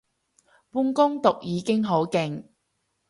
[0.71, 2.45] 半工讀已經好勁